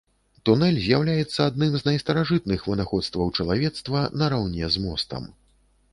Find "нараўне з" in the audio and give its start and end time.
4.23-4.85